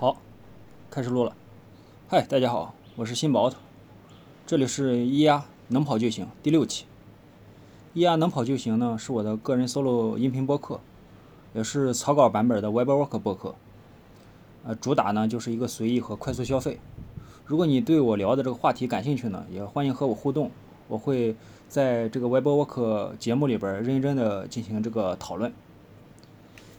[0.00, 0.16] 好，
[0.90, 1.36] 开始录了。
[2.08, 3.58] 嗨，大家好，我是新宝头，
[4.46, 6.86] 这里是咿呀能跑就行第六期。
[7.94, 10.80] 咿呀能跑就行呢，是我的个人 solo 音频播客，
[11.52, 13.54] 也是草稿版本的 Webwork 播客。
[14.64, 16.80] 呃，主打呢就是一个随意和快速消费。
[17.44, 20.50] 如果你对我聊的这个话题感兴趣呢，也欢迎和我互动，
[20.88, 21.36] 我会
[21.68, 25.52] 在这个 Webwork 节目里边认真的进行这个讨论。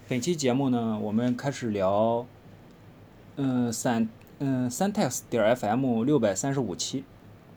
[0.09, 2.25] 本期节目呢，我们开始聊，
[3.35, 4.09] 嗯，三
[4.39, 7.03] 嗯三 text 点 FM 六百三十五期，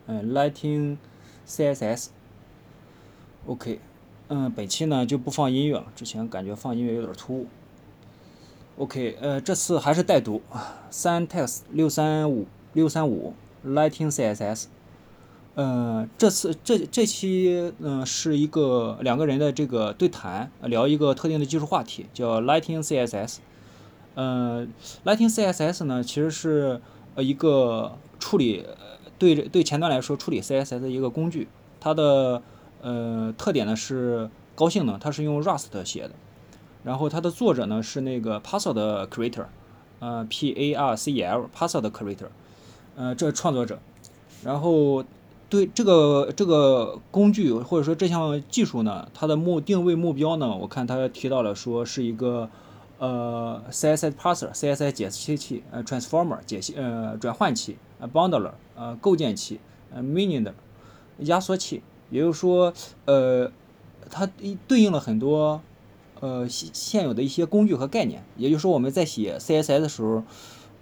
[0.07, 0.97] 嗯，Lighting
[1.47, 2.09] CSS。
[3.47, 3.81] OK，
[4.29, 7.47] 嗯，本期呢就不放音乐了，之前感觉放音乐有点突兀。
[8.79, 10.43] OK，呃，这次还是带读，
[10.91, 13.35] 三 text 六三五六三五
[13.67, 14.65] Lighting CSS。
[15.55, 23.37] 呃，这次这这期嗯是一个两个人的这个对谈，聊一个特定的技术话题，叫 Lighting CSS。
[24.15, 24.67] 呃
[25.05, 26.81] ，Lightning CSS 呢，其实是
[27.15, 28.65] 呃一个处理
[29.19, 31.49] 对对前端来说处理 CSS 的一个工具。
[31.81, 32.43] 它的
[32.81, 36.13] 呃特点呢是高性能，它是用 Rust 写的。
[36.85, 39.47] 然后它的作者呢是那个 Parcel 的 Creator，
[40.01, 42.29] 呃 P A R C E L Parcel 的 Creator，
[42.95, 43.79] 呃这创作者。
[44.45, 45.03] 然后
[45.49, 52.51] 对这个这个工具或者说这项技术呢，它的目定位目标呢，我看他提到了说是一个
[53.05, 59.61] 呃 CSS parser，CSS 解析器，呃 transformer 解析呃转换器，呃 bundler 呃构建器，
[59.93, 60.55] 呃 minion 的
[61.19, 62.73] 压缩器，也就是说
[63.05, 63.51] 呃
[64.11, 64.29] 它
[64.67, 65.61] 对应了很多
[66.21, 70.23] 呃现现有的一些工具和概念，也就是说我们在写 CSS 的时候，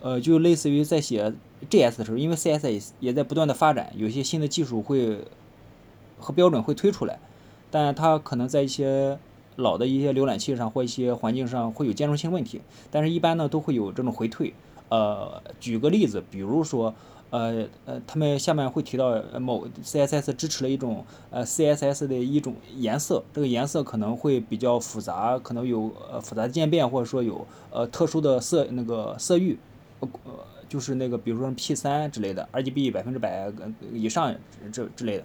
[0.00, 1.34] 呃就类似于在写。
[1.70, 5.20] JS 的时候，因为 CSS 也在不断的发展，有些新的技术会
[6.18, 7.20] 和标准会推出来，
[7.70, 9.16] 但它可能在一些
[9.62, 12.60] 老的一些浏览器上或一些环境上会有兼容性问题，
[12.90, 14.52] 但是一般呢都会有这种回退。
[14.90, 16.94] 呃，举个例子，比如说，
[17.30, 29.58] 呃呃，他们下面会提到某 CSS 支持了一种呃 CSS 的一种颜色，这个颜色可能会比较复杂，可能有呃复杂的渐变，或者说有呃特殊的色那个色域，
[30.00, 30.10] 呃。
[30.68, 33.52] 就是那个，比如说 P 三之类的，RGB 百分之百
[33.92, 34.34] 以上
[34.72, 35.24] 这之类的，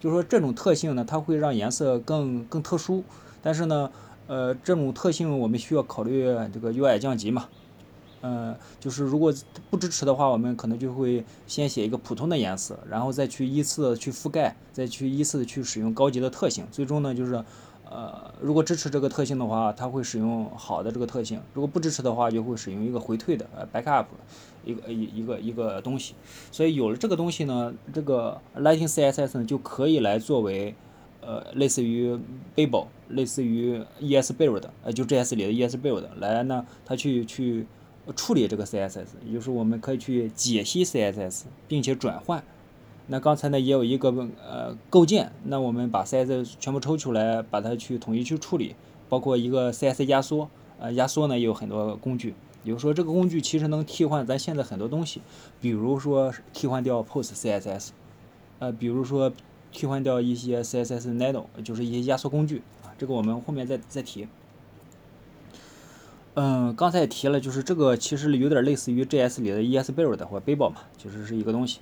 [0.00, 3.04] 就是说这种特性呢，它会让颜色更更特殊。
[3.42, 3.90] 但是呢，
[4.26, 7.48] 呃，这种特性我们需要考虑这个 UI 降级嘛，
[8.22, 9.32] 嗯，就是如果
[9.70, 17.44] 不支持的话，我们可能就会先写一个普通的颜色，然后再去依次去覆盖，再去依次的去使用高级的特性，最终呢就是。
[17.90, 24.04] 呃，如果支持这个特性的话，它会使用好的这个特性；如果不支持的话，就会使用一个回退的呃 backup
[24.62, 26.12] 一个一一个一个东西。
[26.52, 30.74] 所以有了这个东西呢，这个 Lighting CSS 呢就可以来作为
[31.28, 32.18] 呃类似于
[32.56, 37.66] Babel，类似于 ESBuild，呃就 JS 里的 ESBuild 来呢，它去去
[38.16, 42.42] 处理这个 CSS，也就是我们可以去解析 CSS，并且转换。
[43.08, 44.08] 那刚才呢也有一个
[44.42, 48.74] 呃构建，那我们把 CSS 全部抽出来，把它去统一去处理，
[49.10, 52.34] 包括一个 CSS 压缩，呃压缩呢有很多工具，
[52.64, 55.20] 比如说这个工具其实能替换咱现在很多东西，
[55.60, 57.88] 比如说替换掉 Post CSS，
[58.58, 59.30] 呃比如说
[59.72, 64.26] 替换掉一些 CSS Nano，就是一些压缩工具啊，这个我们后面再再提。
[66.34, 71.80] 嗯，刚才也提了，就是这个其实有点类似于 JS 里的 ESBuild 或 Babel 嘛，就是是一个东西。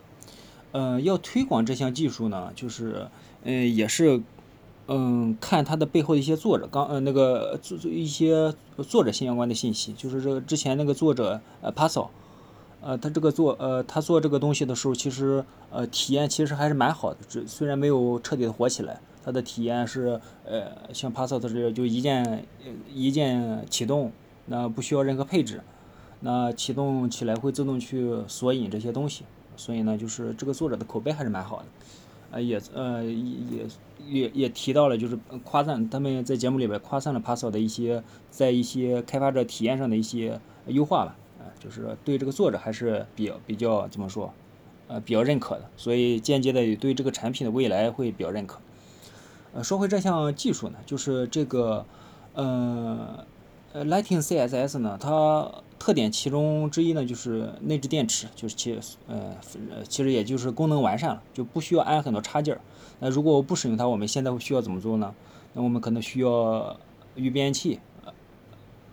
[0.72, 3.08] 嗯，要推广这项技术呢，就是，
[3.44, 4.20] 嗯，也是，
[4.88, 8.54] 嗯，看它的背后的一些作者，刚，呃，那个做做一些
[8.88, 12.10] 作者相关的信息，就是这个之前那个作者，呃 p a s o
[12.86, 22.46] 呃，他这个做，呃，他做这个东西的时候，其实，呃，体验其实还是蛮好的，这虽然没有彻底的火起来，他的体验是，呃，像 p a s o 的这就一键，
[22.94, 24.12] 一键启动，
[24.44, 25.62] 那不需要任何配置，
[26.20, 29.24] 那启动起来会自动去索引这些东西。
[29.56, 31.64] 所以呢，就是这个作者的口碑还是蛮好的，
[32.30, 33.16] 呃，也呃也
[33.50, 33.66] 也
[34.06, 41.16] 也也提到了，就是夸赞他们在节目里边夸赞了 p a s o 的一些在一些开发者体验上的一些优化吧，
[41.58, 44.32] 就是对这个作者还是比较比较怎么说，
[44.88, 48.60] 呃，比较认可的，所以间接的对这个产品的未来会比较认可。
[49.54, 51.86] 呃，说回这项技术呢，就是这个，
[52.34, 53.24] 呃，
[53.72, 55.50] 呃，Lighting CSS 呢，它。
[55.78, 58.76] 特点其中之一呢，就是内置电池，就是其
[59.06, 59.36] 呃
[59.86, 62.60] 其实也就是功能完善了，就不需要安很多插件儿。
[62.98, 65.14] 那如果我不使用它，我们现在需要怎么做呢？
[65.52, 66.80] 那我们可能需要
[67.14, 67.78] 预编器，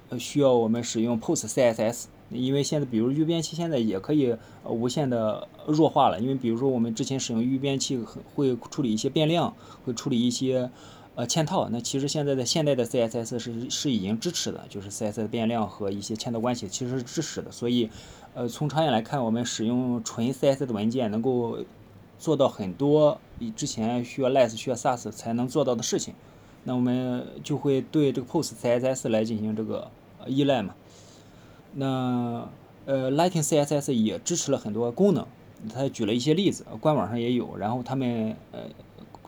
[0.10, 4.36] 呃，需要我们使用 Post CSS，因为现在比如预编器现在也可以
[4.66, 7.98] 无限的弱化了，因为比如说我们之前使用预编器
[8.36, 9.54] 会处理一些变量，
[9.86, 10.70] 会处理一些
[11.16, 11.70] 呃嵌套。
[11.70, 17.52] 那其实现在的现代的 CSS 是是已经支持的，就是 CSS 变量和一些嵌套关系其实是支持的。
[17.52, 17.90] 所以，
[18.34, 21.60] 呃，从长远来看，我们使用纯 CSS 的文件能够
[22.20, 23.20] 做到很多
[23.56, 26.14] 之前需要 less 需要 sass 才能做到的事情。
[26.64, 29.92] 那我们就会对这个 post CSS 来进行这个
[30.28, 30.74] 依赖嘛。
[31.74, 32.48] 那
[32.86, 35.26] 呃，Lighting CSS 也支持了很多功能，
[35.74, 37.56] 他举了一些例子，官网上也有。
[37.58, 38.62] 然后他们呃，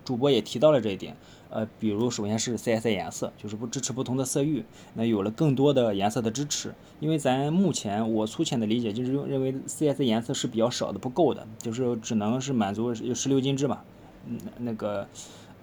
[0.03, 1.15] 主播也提到了这一点。
[1.49, 6.73] 呃，比如首先是 CSS 颜色，就是不支持不同的色域，那有了更多的颜色的支持。
[6.99, 13.81] 因为咱目前我粗浅的理解就是认为 CSS 颜色是比较少的，不够的，就是只能是满足十六进制嘛，
[14.27, 15.07] 嗯，那个。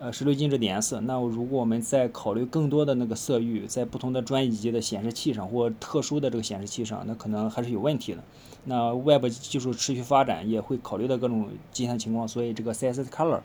[0.03, 8.19] 呃，十六进制的颜色，那如果我们再考虑更多的那个色域，在不同的专业级的显示器上或特殊的这个显示器上，那可能还是有问题的。
[8.65, 13.43] 那 Web 技术持续发展，也会考虑到各种极限情况，所以这个 CSS Color，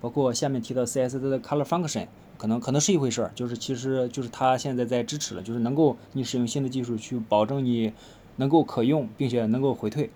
[0.00, 7.92] 包括下面提到 CSS 的 Color Function，可能可能是一回事儿，就是其实就是它现在在支持了，就是能够你使用新的技术去保证你
[8.34, 10.10] 能够可用，并且能够回退。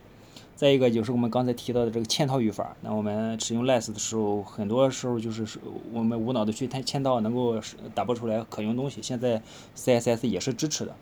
[0.56, 5.47] 再一个就是我们刚才提到的这个嵌套语法，那我们使用 less 的时候，很多时候就是
[5.93, 7.61] 我们无脑的去嵌嵌套，能够
[7.94, 9.03] 打包出来可用东西。
[9.03, 9.43] 现在
[9.76, 10.97] CSS 也是支持的。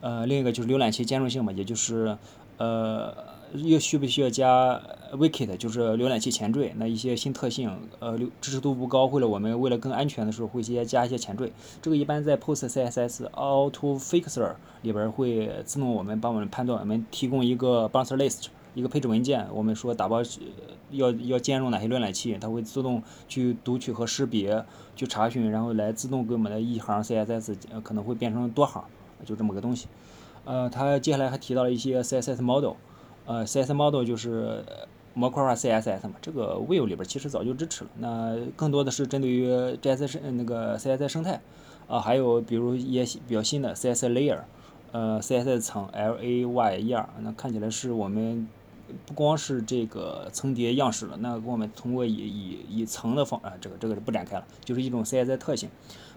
[0.00, 2.16] 呃，另一个就是浏览器兼容性嘛，也就是
[2.56, 3.14] 呃，
[3.52, 4.80] 又需不需要加
[5.12, 6.72] wiki，就是浏览器前缀？
[6.78, 11.52] 那一些新特性，呃，流支持度不高，为了我们为了更安全的时候，会先加一些前缀。
[11.82, 18.46] 这个一般在 Post CSS Auto Fixer 里边会自动我们帮我们判断，我们提供一个 bouncer list。
[18.76, 20.18] 一个配置文件，我们说打包
[20.90, 24.62] 要要兼容哪些浏览器，它会自动去读取和识别，
[24.94, 28.84] 去查询，然后来自动给我们的一行 CSS 可能会变成多行，
[29.24, 29.88] 就这么个东西。
[30.44, 32.74] 呃，它接下来还提到了一些 CSS model，
[33.24, 34.62] 呃，CSS model 就是
[35.14, 37.90] 模块化 CSS 嘛，这个 v i e w 里边其实早就支持了。
[37.98, 39.50] 那更多的是针对于
[39.80, 41.40] JS 生那个 CSS 生态，
[41.88, 44.40] 啊，还有比如一些比较新的 CSS layer，
[44.92, 48.46] 呃，CSS 层 Layer，那看起来是我们。
[49.04, 55.68] 不光是这个层叠样式了，那我们通过以以以层的方啊，这个这个是不展开了，就是一种 CSS 特性，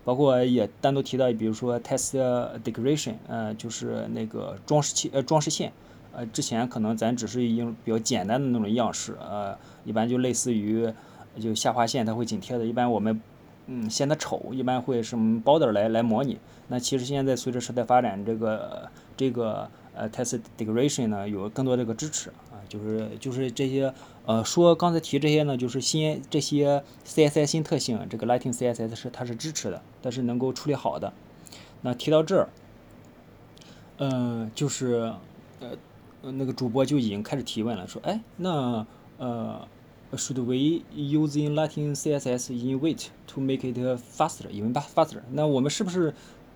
[0.04, 2.18] 包括也单独提到，比如说 Text
[2.64, 5.72] Decoration，呃，就是那个装饰器呃装饰线，
[6.14, 10.92] 呃，之前可能咱只是用比较简单的那种样式，呃，一般就类似于
[11.40, 13.20] 就下划线它会紧贴的，一般我们
[13.68, 16.38] 嗯显得丑，一般会什么 border 来来模拟，
[16.68, 22.32] 那其实现在随着时代发展，这个这个呃 Text Decoration 呢有更多这个支持。
[22.70, 23.94] 就是就是这些，
[24.26, 31.12] 呃，说刚才提这些呢，就是新这些 CSS 新特性，这个 Lighting CSS 是它是支持的，但是能够处理好的。
[31.82, 32.50] 那提到这儿，
[33.98, 35.12] 嗯，就是
[35.60, 35.72] 呃
[36.22, 38.86] 那个主播就已经开始提问了，说，哎，那
[39.18, 39.68] 呃
[40.14, 43.78] ，should we using Lighting CSS in Wait to make it
[44.16, 45.22] faster，even faster？
[45.32, 46.14] 那我们是不是？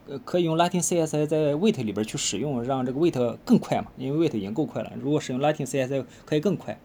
[0.08, 3.88] 呃，可以用 Latin CSS 在 Wait 里边去使用，让这个 Wait 更快嘛？
[3.98, 6.78] 因为 Wait 已经够快了，如果使用 Latin CSS 可以更快。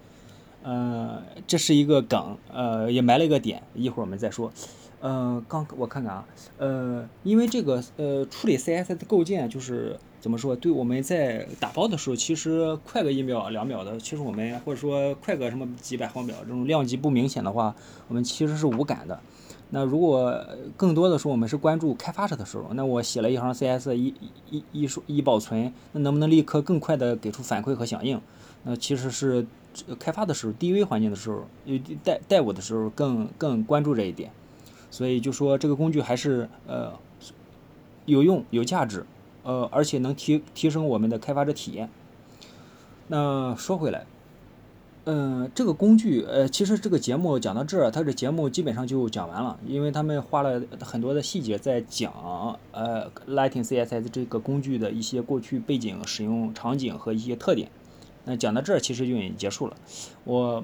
[0.62, 4.53] 呃，这是一个梗，呃，也埋了一个点，一会儿我们再说。
[5.00, 6.26] 呃，刚我看看啊，
[6.59, 10.56] 呃，因为这个呃处理 CSS 的构建就是怎么说？
[10.56, 17.75] 对我们在打包的时候，其实快个一秒两秒的，其实我们或者说快个什么几百毫秒，这种量级不明显的话，
[18.09, 19.20] 我们其实是无感的。
[19.70, 20.43] 那如果
[20.79, 24.15] 更多的说我们是关注开发者的时候，那我写了一行 CS 一
[24.50, 28.20] 一一说一保存，那能不能立刻更快的给出反馈和响应？
[28.65, 29.46] 那其实是
[29.98, 31.44] 开发的时候，DV 环境的时候，
[32.03, 34.31] 代代我的时候更更关注这一点。
[34.91, 36.93] 所以就说这个工具还是呃
[38.06, 39.05] 有用有价值，
[39.43, 41.91] 呃而且能提提升我们的开发者体验。
[43.08, 44.06] 那说回来。
[45.10, 52.12] 嗯，这个工具，呃，其实这个节目讲到这儿，它这节目基本上就讲完了，因为他们花了很多的细节在讲，
[52.72, 57.70] 呃，Lighting CSS 这个工具的一些过去背景、使用场景和一些特点。
[58.27, 59.74] 那讲到这儿，其实就已经结束了。
[60.24, 60.62] 我，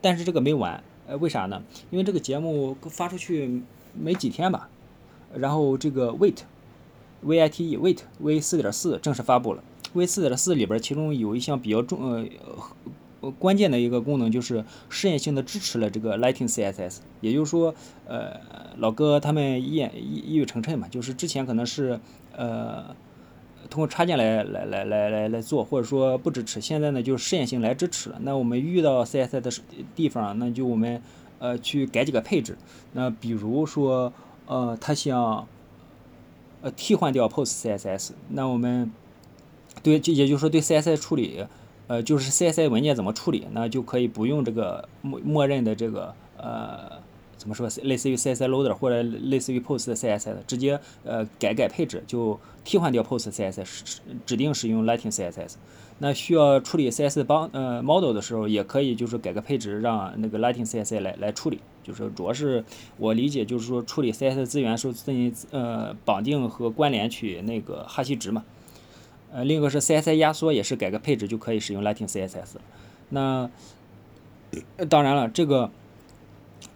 [0.00, 1.62] 但是这个没完，呃，为啥呢？
[1.90, 3.62] 因为这个节目发出去
[3.92, 4.70] 没几天吧，
[5.34, 9.62] 然后这个 Wait，V-I-T-E，Wait，V 四点四正式发布了。
[9.92, 12.26] V 四点四里边，其中有一项比较重，呃。
[13.30, 17.74] 关键的一个功能就是试验性的支持了这个 Lighting CSS，也就是说，
[18.06, 18.40] 呃，
[18.78, 22.00] 老哥他们一言一一语成谶嘛，就是之前可能是
[22.36, 22.94] 呃
[23.70, 28.18] 通过插件来来来来来来做，或者说不支持，现在呢就试验性来支持了。
[28.22, 29.50] 那我们遇到 CSS 的
[29.94, 31.02] 地方，那就我们
[31.38, 32.56] 呃去改几个配置。
[32.92, 34.12] 那比如说
[34.46, 35.46] 呃他想
[36.62, 38.90] 呃替换掉 Post CSS，那我们
[39.82, 41.46] 对就也就是说对 CSS 处理。
[41.86, 46.92] 呃，就是 CSS 文件怎么处理，那就可以不用这个默默认的这个呃
[47.36, 55.54] 怎么说，类似于 CSS Loader 或者类似于 Post CSS，直接呃改改配置就替换掉 Post CSS，指定使用 Lighting CSS。
[55.98, 61.60] 那需要处理 CSS 帮呃 model 的时候，也可以就是改个配置，让那个 Lighting CSS 来来处理。
[61.84, 62.64] 就是主要是
[62.96, 68.42] 我理解，就是说处理 CSS 资源时候自己呃绑定和关联去那个哈希值嘛。
[69.34, 72.54] 呃，另一个是 CSS 压缩，也是改个配置就可以使用 Lightning CSS。
[73.08, 73.50] 那
[74.88, 75.72] 当然了，这个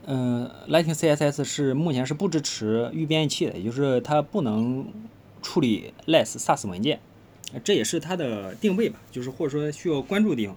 [0.07, 4.85] 嗯 Lightning CSS 是目前是不支持预编译器的，也就是它不能
[5.41, 6.99] 处理 less SAS 文件。
[7.63, 10.57] 这也是它的定位吧，就是或者说需要关注的地方。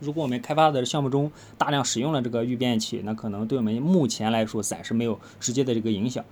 [0.00, 6.24] 如果我们开发的项目中大量使用了这个预编译器，那可能对我们目前来说暂时没有直接的这个影响。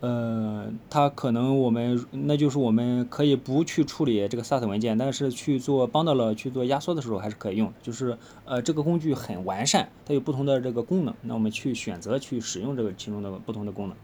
[0.00, 7.72] 呃，它可能我们那就是我们可以不去处理这个 SAS 文件，但是去做 bundle 去做压缩的时候还是可以用。
[7.82, 13.96] 就是呃这个工具很完善，它有不同的这个功能，那我们去选择去使用这个其中的不同的功能。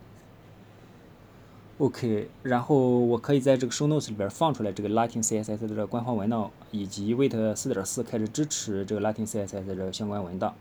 [1.79, 10.55] OK，然后我可以在这个 Show Notes 里边放出来这个 Latin CSS 的这个官方文档，以及 Wait 4.4开始支持这个 Latin CSS 的这个相关文档，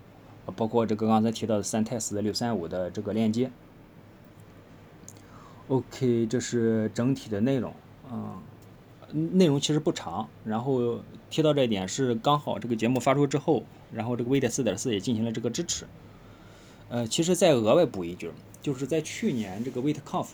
[0.55, 3.51] 包括这个刚才提到的 Syntax 的635的这个链接。
[5.71, 7.73] OK，这是整体的内容，
[8.11, 8.41] 嗯，
[9.31, 10.99] 内容其实不长，然后
[11.29, 13.63] 提到这一点是刚好这个节目发出之后，
[13.93, 15.85] 然后这个 Wait 4.4也进行了这个支持。
[16.89, 20.27] 呃，其实再额外补一句，就是在去年这个 WaitConf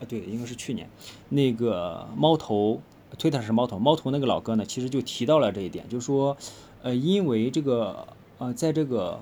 [0.00, 0.06] 呃。
[0.06, 0.90] 对，应该是去年，
[1.28, 2.82] 那个猫头
[3.16, 6.36] Twitter 是猫头，猫头那个老哥呢，其实就提到了这一点，就说，
[6.82, 8.08] 呃，因为这个，
[8.38, 9.20] 呃，在这个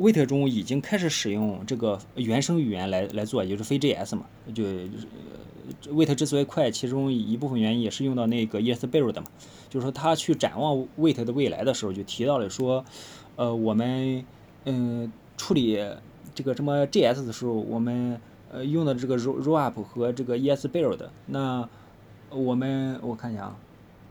[0.00, 9.26] Wait 中已经开始使用这个原生语言来来做，也就是非 JS 嘛，就呃 Wait 之所以快，其中一部分原因也是用到那个 ESBuild 的嘛，
[9.68, 12.82] 就是说他去展望 Wait 的未来的时候，就提到了说，
[13.36, 14.24] 呃，我们
[14.64, 15.78] 嗯处理
[16.34, 18.18] 这个什么 JS 的时候，我们
[18.50, 21.68] 呃，用的这个 Rollup 和这个 ESBuild，那
[22.30, 23.56] 我们我看一下啊，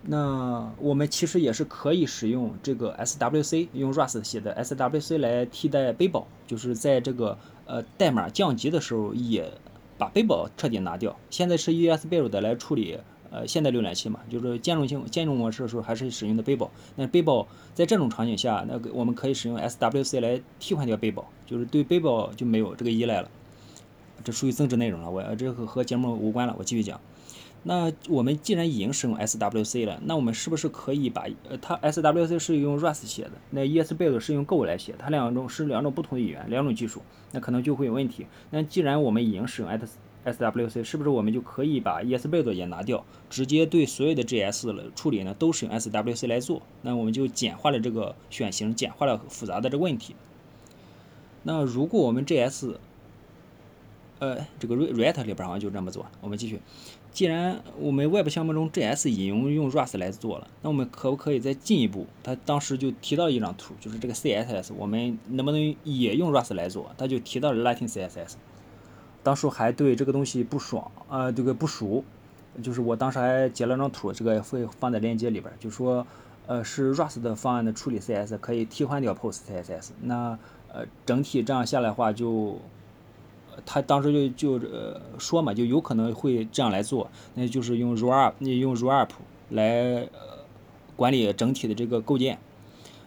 [0.02, 9.52] 那我们其实也是可以使用这个 SWC，用 Rust 写的 SWC 来替代背包，就是在这个呃代码降级的时候也
[9.98, 11.16] 把背包彻底拿掉。
[11.30, 12.98] 现在是 ESBuild 来处理
[13.30, 16.72] 呃现代浏览器嘛，就是兼容性兼容模式的时候还是使用的背包。
[16.96, 23.30] 那背包在这种场景下，那个我们可以使用 SWC 来替换掉背包，就是对背包就没有这个依赖了。
[24.24, 27.00] 这属于增值内容了，我这个和节目无关了，我继续讲。
[27.64, 37.02] 那我们既然已经使用 SWC 了，那我们是不是可以把呃，它 SWC 是用 Rust 写的，那 ESBuild 是用 Go 来写，它两种是两种不同的语言，两种技术，
[37.34, 38.26] 那可能就会有问题。
[38.50, 46.62] 那既然我们已经使用 S SWC，是不是我们就可以把 ESBuild 也拿掉，直接对所有的 JS 的处理呢都使用 SWC 来做？
[46.82, 50.16] 那我们就简化了这个选型，简化了复杂的这个问题。
[51.44, 52.76] 那如果我们 JS
[54.20, 56.06] 呃，这个 React 里边好像就这么做。
[56.20, 56.60] 我们继续，
[57.12, 62.06] 既然我们 Web 项目中 JS 已经用 Rust 来做了，那我们可不可以再进一步？
[62.24, 66.92] 他当时就提到一张图，就是这个 CSS，我们能不能也用 Rust 来做？
[66.98, 68.34] 他就提到了 Lighting CSS。
[69.24, 72.04] 当时还对这个东西不爽，呃，这个不熟，
[72.62, 76.06] 就是我当时还截了张图，这个会放在链接里边，就说，
[76.48, 79.90] 呃，是 Rust 的方案的处理 CSS 可以替换掉 Post CSS。
[80.04, 80.38] 那
[80.72, 82.60] 呃，整体这样下来的话就。
[83.66, 89.10] 他当时就就呃说嘛，就有可能会这样来做，那就是用 Rollup，你用 Rollup
[89.50, 90.46] 来呃
[90.96, 92.38] 管理整体的这个构建。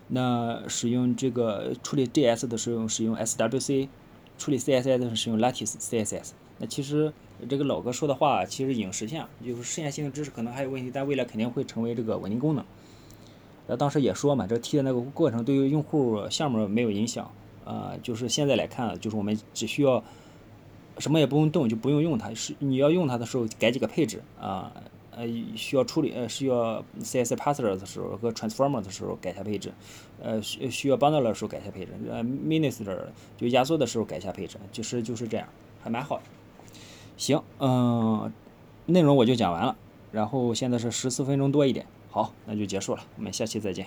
[0.09, 3.88] 那使用这个处理 JS 的时候使用 SWC，
[4.37, 6.32] 处理 CSS 的时候使用 Lattice CSS。
[6.59, 7.12] 那其实
[7.49, 12.64] 这个老哥说的话其实已经实现，就是实验性的知识可能还有问题，但未来肯定会成为这个稳定功能。
[13.68, 17.30] 那当时也说嘛，这 T 的那个过程对于用户项目没有影响，
[17.64, 20.02] 呃，就是现在来看，就是我们只需要。
[20.99, 22.32] 什么也不用动，就不用用它。
[22.34, 24.72] 是你要用它的时候，改几个配置啊，
[25.11, 29.72] 呃，需要处理呃需要 CSS parser 的时候和 transformer 的时候改一下配置，
[30.22, 32.99] 呃需需要 bundle 的时候改一下配置，呃 minister
[33.37, 35.46] 就压缩的时候改一下配置，就是就是这样，
[35.82, 36.22] 还蛮好的。
[37.16, 38.32] 行，嗯，
[38.87, 39.76] 内容我就讲完了，
[40.11, 43.87] 然后现在是十四分钟多一点，好，那就结束了，我们下期再见。